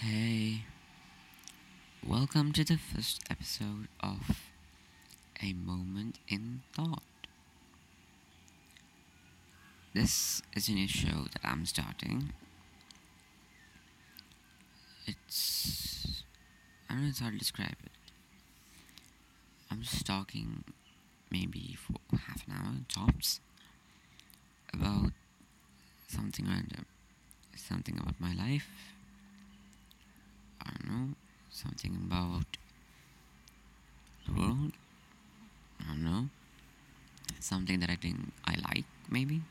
[0.00, 0.62] Hey,
[2.06, 4.38] welcome to the first episode of
[5.42, 7.02] A Moment in Thought.
[9.92, 12.32] This is a new show that I'm starting.
[15.04, 16.22] It's.
[16.88, 17.90] I don't know how to describe it.
[19.68, 20.62] I'm just talking
[21.28, 23.40] maybe for half an hour, tops,
[24.72, 25.10] about
[26.06, 26.86] something random.
[27.56, 28.68] Something about my life
[30.88, 31.08] know,
[31.50, 32.56] something about
[34.26, 34.72] the world.
[35.80, 36.28] I don't know.
[37.40, 39.42] Something that I think I like, maybe.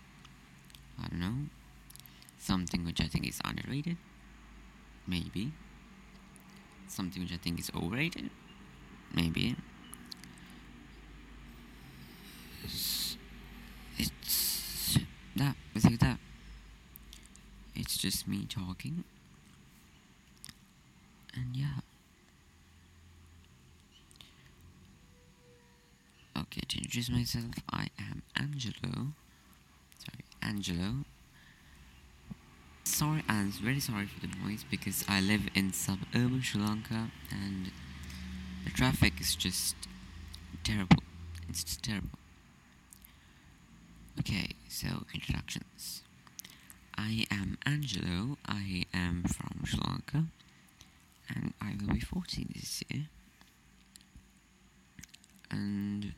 [1.01, 1.49] I don't know.
[2.39, 3.97] Something which I think is underrated.
[5.07, 5.53] Maybe.
[6.87, 8.29] Something which I think is overrated.
[9.13, 9.55] Maybe.
[12.63, 13.17] It's,
[13.97, 14.99] it's
[15.35, 16.19] that, basically that.
[17.75, 19.03] It's just me talking
[21.37, 21.79] and yeah.
[26.37, 29.13] Okay, to introduce myself, I am Angelo.
[29.99, 31.05] Sorry, Angelo.
[32.85, 37.69] Sorry, I'm very sorry for the noise because I live in suburban Sri Lanka and
[38.63, 39.75] the traffic is just
[40.63, 41.03] terrible.
[41.47, 42.17] It's just terrible.
[44.19, 46.01] Okay, so introductions.
[46.97, 48.39] I am Angelo.
[48.47, 50.23] I am from Sri Lanka
[51.29, 53.03] and I will be 14 this year.
[55.51, 56.13] And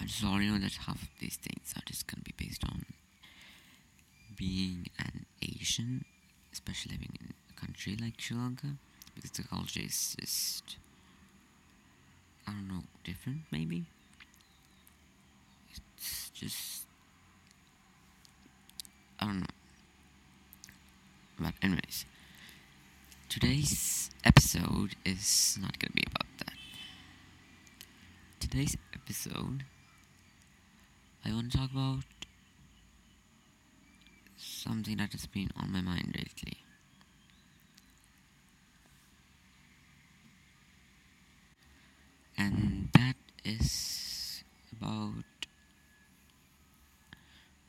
[0.00, 2.84] I just already know that half of these things are just gonna be based on
[4.36, 6.04] being an Asian,
[6.52, 8.68] especially living in a country like Sri Lanka,
[9.14, 10.76] because the culture is just
[12.46, 13.86] I don't know, different maybe.
[15.98, 16.82] It's just
[19.20, 19.46] I don't know.
[21.38, 22.04] But anyways,
[23.28, 26.54] today's episode is not gonna be about that.
[28.40, 29.64] Today's episode,
[31.26, 32.04] I want to talk about
[34.36, 36.58] something that has been on my mind lately.
[42.38, 45.24] And that is about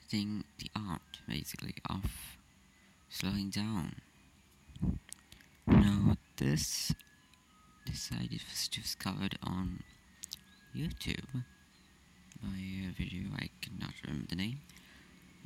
[0.08, 2.38] thing the art basically of
[3.10, 3.96] slowing down.
[5.66, 6.94] Now this
[7.88, 9.82] this I was discovered on
[10.76, 11.44] YouTube
[12.42, 14.60] by a uh, video I cannot remember the name.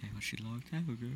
[0.01, 1.11] I watched it a long time ago.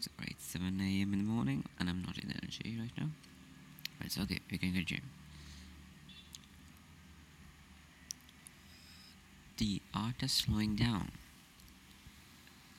[0.00, 1.12] Sorry, it's 7 a.m.
[1.12, 3.10] in the morning and I'm not in energy right now.
[3.98, 5.02] But it's okay, we can continue.
[9.58, 11.12] The art is slowing down.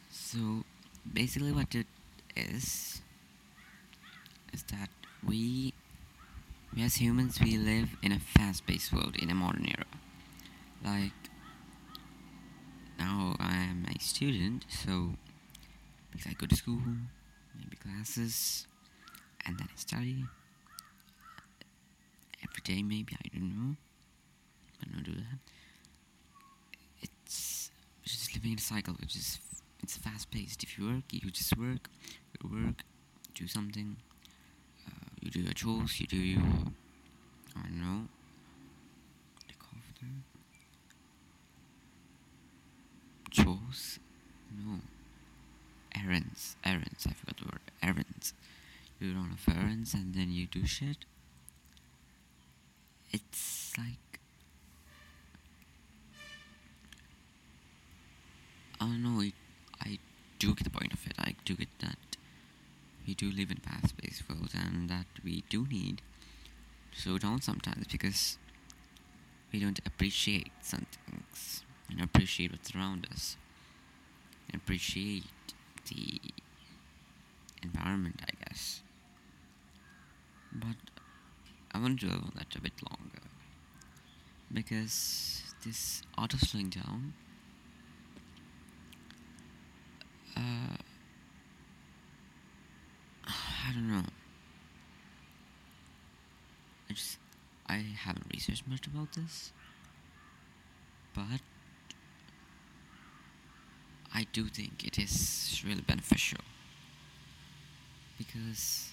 [0.10, 0.64] So
[1.14, 1.86] basically, what it
[2.36, 3.02] is
[4.52, 4.90] is that
[5.28, 5.71] we,
[6.80, 9.86] as humans, we live in a fast-paced world in a modern era.
[10.84, 11.12] Like
[12.98, 15.16] now, I am a student, so
[16.12, 16.82] because I go to school,
[17.58, 18.68] maybe classes,
[19.46, 20.26] and then I study
[22.44, 22.82] every day.
[22.82, 23.76] Maybe I don't know,
[24.80, 25.40] but not do that.
[27.02, 27.72] It's
[28.03, 29.40] just living in a cycle, which is
[29.84, 30.64] it's fast paced.
[30.64, 31.90] If you work, you just work,
[32.42, 32.84] you work,
[33.36, 33.98] do something,
[35.22, 36.42] you do your chores, you do your,
[37.56, 38.08] I don't know,
[39.59, 40.24] call them?
[43.30, 44.00] Chores?
[44.52, 44.80] No.
[45.96, 46.56] Errands.
[46.66, 47.06] Errands.
[47.08, 47.62] I forgot the word.
[47.82, 48.34] Errands.
[49.00, 51.06] You run off errands and then you do shit.
[53.12, 54.20] It's like.
[58.80, 59.34] I don't know, it
[59.80, 60.00] I
[60.40, 61.14] do get the point of it.
[61.20, 62.11] I do get that
[63.08, 66.02] we do live in a fast-paced world and that we do need
[66.92, 68.38] to slow down sometimes because
[69.52, 73.38] we don't appreciate some things and appreciate what's around us
[74.52, 75.24] and appreciate
[75.90, 76.20] the
[77.64, 78.82] environment, I guess.
[80.54, 80.76] But
[81.74, 83.22] I want to dwell on that a bit longer
[84.54, 87.14] because this art of slowing down
[90.36, 90.76] uh,
[93.72, 94.04] I don't know.
[96.91, 97.17] I just
[97.67, 99.53] I haven't researched much about this,
[101.16, 101.40] but
[104.14, 106.41] I do think it is really beneficial
[108.17, 108.90] because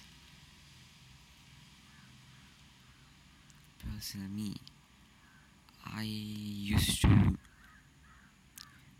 [3.93, 4.55] personally me
[5.85, 7.37] I used to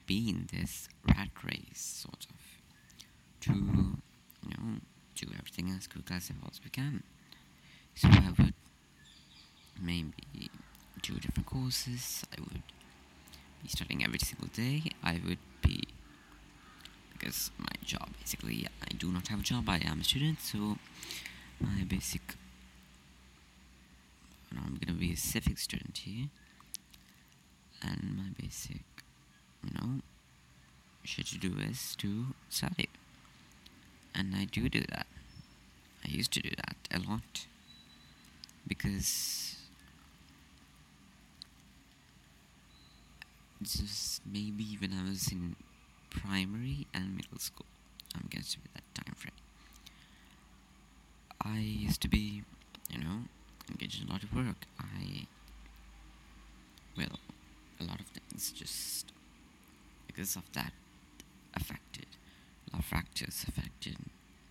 [0.08, 2.36] be in this rat race, sort of,
[3.42, 4.80] to, you know,
[5.16, 7.04] do everything as quick as I possibly can.
[7.96, 8.54] So I would
[9.82, 10.50] maybe
[11.02, 12.24] do different courses.
[12.36, 12.64] I would
[13.64, 14.84] be studying every single day.
[15.04, 15.84] I would be
[17.14, 19.70] because my job basically I do not have a job.
[19.70, 20.78] I am a student, so
[21.60, 22.22] my basic.
[24.52, 26.30] Know, I'm gonna be a civic student here,
[27.84, 28.82] and my basic,
[29.64, 30.02] you know,
[31.04, 32.90] shit to do is to study,
[34.16, 35.06] and I do do that.
[36.04, 37.46] I used to do that a lot
[38.68, 39.59] because
[43.62, 45.56] just maybe when I was in
[46.10, 47.66] primary and middle school,
[48.16, 49.34] I'm guessing with that time frame.
[51.42, 52.44] I used to be,
[52.92, 53.24] you know,
[53.70, 54.66] engaged in a lot of work.
[54.80, 55.28] I,
[56.98, 57.20] well,
[57.80, 59.12] a lot of things just
[60.08, 60.74] because of that
[61.56, 62.08] affected,
[62.70, 63.98] a lot of factors affected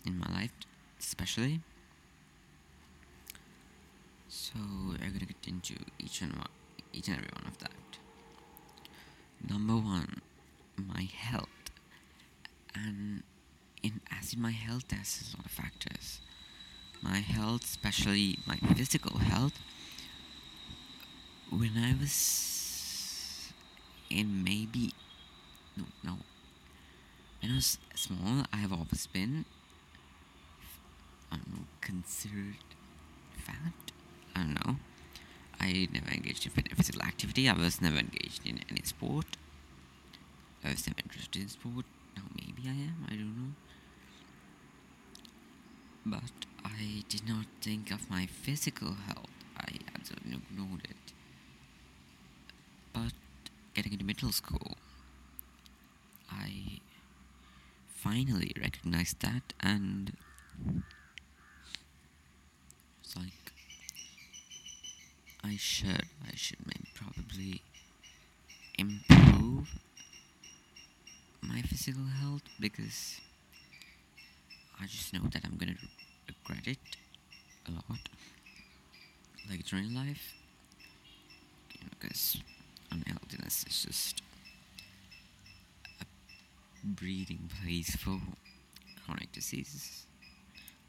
[0.04, 0.52] in my life,
[0.99, 1.61] especially.
[4.28, 4.58] So
[4.88, 6.49] we're gonna get into each and one,
[6.93, 7.77] each and every one of that.
[9.46, 10.20] Number one,
[10.76, 11.70] my health,
[12.75, 13.23] and
[13.82, 16.20] in as in my health, there's a lot of factors.
[17.02, 19.58] My health, especially my physical health.
[21.50, 23.52] When I was
[24.11, 24.93] in maybe
[25.76, 26.19] no no
[27.40, 29.44] when I was small, I have always been
[31.31, 32.56] I don't know, considered
[33.37, 33.73] fat.
[34.35, 34.76] I don't know.
[35.60, 37.49] I never engaged in physical activity.
[37.49, 39.37] I was never engaged in any sport.
[40.64, 41.84] I was never interested in sport.
[42.16, 43.06] Now maybe I am.
[43.06, 43.52] I don't know.
[46.06, 49.26] But I did not think of my physical health.
[49.56, 51.12] I absolutely ignored it.
[52.93, 53.12] But
[53.75, 54.76] getting into middle school,
[56.31, 56.81] I
[57.88, 60.12] finally recognized that and
[63.02, 63.52] it's like
[65.43, 67.62] I should I should maybe probably
[68.78, 69.69] improve
[71.43, 73.20] my physical health because
[74.81, 75.75] I just know that I'm gonna
[76.28, 76.96] regret it
[77.66, 78.08] a lot
[79.50, 80.34] later in life.
[81.75, 82.40] You know because
[82.90, 84.22] unhealthiness is just
[86.00, 86.04] a
[86.84, 88.20] breeding place for
[89.04, 90.06] chronic diseases.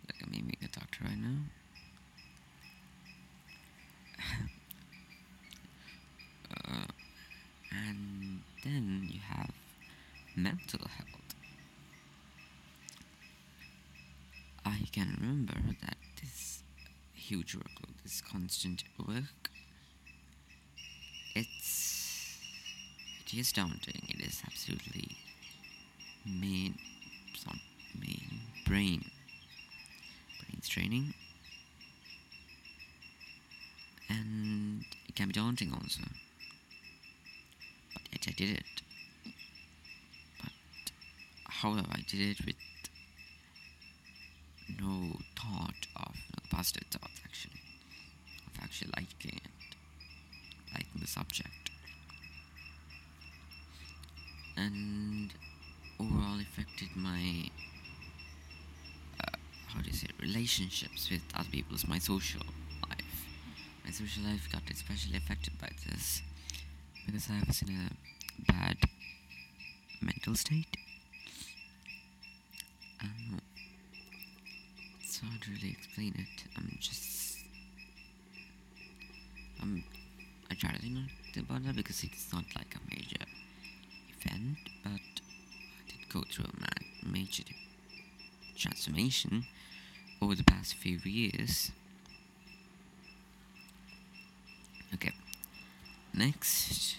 [0.07, 1.39] Like I'm aiming a doctor right now
[6.67, 6.85] uh,
[7.87, 9.51] and then you have
[10.35, 11.35] mental health.
[14.65, 16.63] I can remember that this
[17.13, 19.49] huge workload, this constant work,
[21.35, 22.37] it's
[23.25, 24.01] it is daunting.
[24.09, 25.17] It is absolutely
[26.25, 26.75] main,
[27.45, 27.57] not
[27.99, 29.05] main brain,
[30.39, 31.13] brain straining,
[34.09, 36.01] and it can be daunting also.
[38.29, 38.81] I did it.
[40.39, 40.91] But
[41.45, 42.55] however, I did it with
[44.79, 47.61] no thought of no positive thoughts actually
[48.45, 49.75] of actually liking it,
[50.73, 51.71] liking the subject,
[54.55, 55.33] and
[55.99, 57.49] overall affected my
[59.23, 59.31] uh,
[59.67, 62.41] how do you say relationships with other people, my social
[62.87, 63.25] life.
[63.83, 66.21] My social life got especially affected by this
[67.05, 68.08] because I was in a
[68.47, 68.77] bad
[70.01, 70.77] mental state.
[73.01, 73.37] Know.
[75.03, 76.43] It's hard to really explain it.
[76.57, 77.37] I'm just.
[79.61, 79.83] I'm.
[80.51, 80.97] I try to think
[81.37, 83.23] about that because it's not like a major
[84.19, 87.43] event, but I did go through a ma- major
[88.57, 89.45] transformation
[90.21, 91.71] over the past few years.
[94.93, 95.13] Okay.
[96.13, 96.95] Next,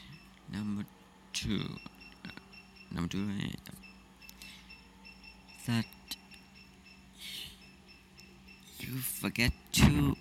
[0.53, 0.85] number
[1.33, 1.77] two.
[2.91, 3.29] Number two,
[5.67, 5.85] that
[8.81, 10.17] you forget to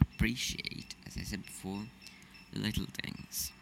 [0.00, 1.82] appreciate, as I said before,
[2.54, 3.52] little things.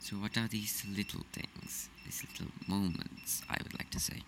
[0.00, 4.22] So, what are these little things, these little moments, I would like to say?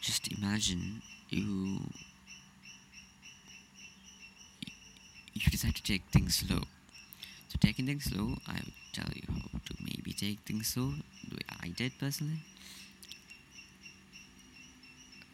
[0.00, 1.80] Just imagine you
[5.34, 6.62] you decide to take things slow.
[7.48, 10.94] So taking things slow, I would tell you how to maybe take things slow,
[11.28, 12.40] the way I did personally.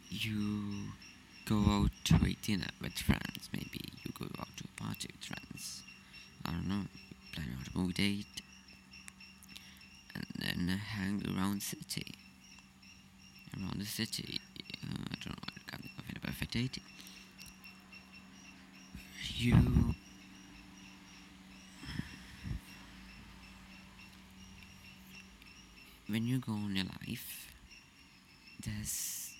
[0.09, 0.91] You
[1.45, 5.25] go out to a dinner with friends, maybe you go out to a party with
[5.25, 5.81] friends.
[6.45, 6.83] I don't know,
[7.33, 8.41] plan out a movie date,
[10.15, 12.13] and then hang around city.
[13.57, 14.39] Around the city.
[14.83, 15.43] Uh, I don't know.
[15.47, 16.79] I can't of any perfect date.
[19.35, 19.82] You.
[26.13, 27.47] When you go on your life,
[28.63, 29.33] there's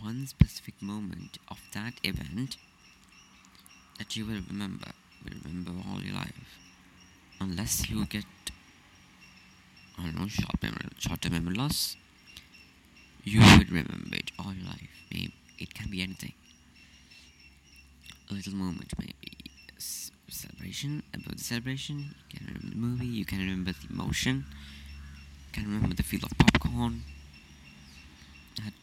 [0.00, 2.56] one specific moment of that event
[3.96, 4.90] that you will remember,
[5.22, 6.58] will remember all your life,
[7.40, 8.24] unless you get,
[10.00, 11.96] I don't know, short memory, short-term memory loss.
[13.22, 14.90] You would remember it all your life.
[15.12, 16.32] Maybe it can be anything.
[18.28, 19.35] A little moment, maybe
[20.36, 22.14] celebration about the celebration.
[22.30, 23.06] You can remember the movie.
[23.06, 24.44] You can remember the emotion.
[25.46, 27.02] You can remember the feel of popcorn.
[28.56, 28.74] That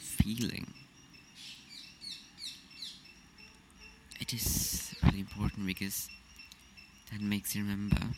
[0.00, 0.66] feeling.
[4.20, 6.08] It is really important because
[7.10, 8.14] that makes you remember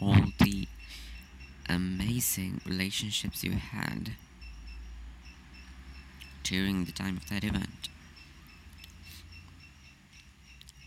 [0.00, 0.68] all the
[1.68, 4.12] amazing relationships you had
[6.42, 7.88] during the time of that event.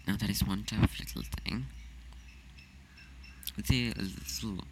[0.08, 1.65] Now, that is one of little thing.
[3.58, 4.63] Let's a little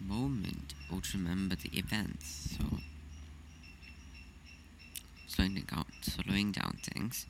[0.00, 2.56] moment or to remember the events.
[2.58, 2.78] So,
[5.26, 7.26] slowing down, slowing down things,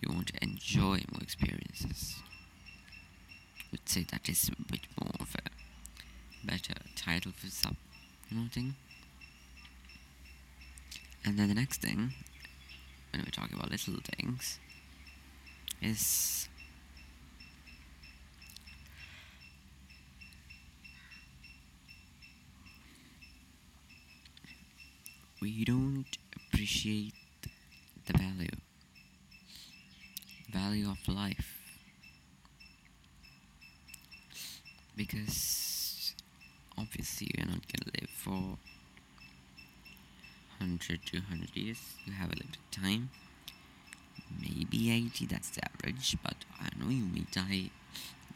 [0.00, 2.16] you want to enjoy more experiences.
[3.72, 7.76] Let's say that is a bit more of a better title for sub,
[8.30, 8.74] you know, thing.
[11.24, 12.14] And then the next thing,
[13.12, 14.58] when we're talking about little things,
[15.80, 16.48] is
[25.40, 27.14] we don't appreciate
[28.06, 28.48] the value
[30.52, 31.58] value of life
[34.96, 36.14] because
[36.76, 38.58] obviously you're not gonna live for
[40.58, 41.78] 100 200 years.
[42.04, 43.10] You have a limited time
[44.40, 47.70] maybe 80 that's the average but i know you may die.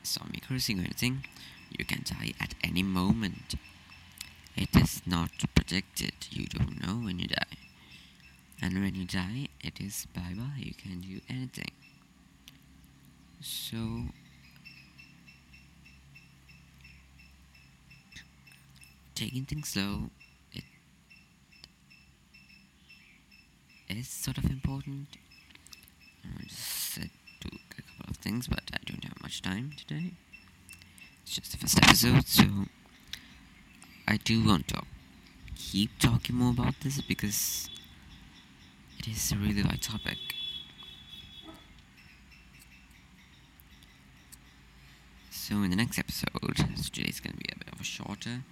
[0.03, 1.25] Stop me cursing or anything.
[1.71, 3.55] You can die at any moment.
[4.57, 6.13] It is not predicted.
[6.31, 7.57] You don't know when you die.
[8.61, 11.73] And when you die it is bye bye you can do anything.
[13.41, 13.79] So
[19.15, 20.11] taking things slow
[23.89, 25.17] it is sort of important
[26.25, 27.11] I just said
[27.41, 30.13] to a couple of things, but I don't have much time today.
[31.23, 32.45] It's just the first episode, so
[34.07, 34.83] I do want to
[35.57, 37.69] keep talking more about this because
[38.99, 40.19] it is a really light topic.
[45.31, 48.45] So in the next episode, so today's gonna be a bit of a shorter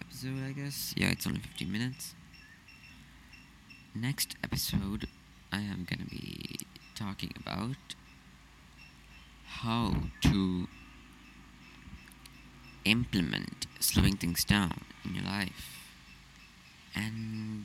[0.00, 0.94] episode, I guess.
[0.96, 2.14] Yeah, it's only 15 minutes.
[3.94, 5.06] Next episode,
[5.52, 6.60] I am gonna be
[6.94, 7.76] talking about
[9.46, 10.68] how to
[12.84, 15.90] implement slowing things down in your life.
[16.94, 17.64] And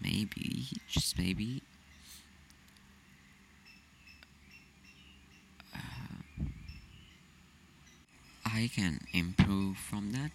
[0.00, 1.62] maybe, just maybe,
[5.74, 5.78] uh,
[8.44, 10.30] I can improve from that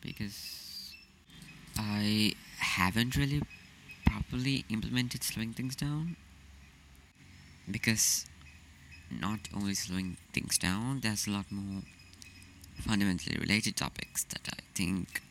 [0.00, 0.94] because
[1.76, 3.42] I haven't really
[4.22, 6.16] properly implemented slowing things down
[7.70, 8.26] because
[9.10, 11.82] not only slowing things down, there's a lot more
[12.80, 15.22] fundamentally related topics that I think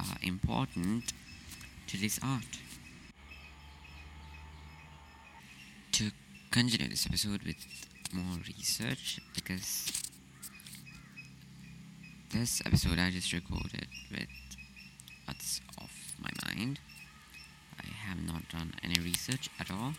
[0.00, 1.12] are important
[1.88, 2.58] to this art.
[5.92, 6.10] To
[6.50, 7.56] continue this episode with
[8.12, 9.92] more research, because
[12.32, 14.28] this episode I just recorded with
[15.26, 16.78] what's off my mind.
[18.04, 19.94] I have not done any research at all.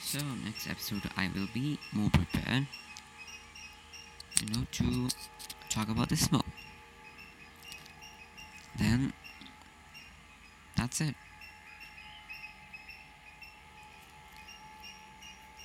[0.00, 2.66] So next episode I will be more prepared.
[4.40, 5.08] You know to
[5.68, 6.46] talk about the smoke.
[8.78, 9.12] Then
[10.76, 11.14] that's it.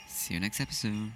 [0.07, 1.11] See you next episode.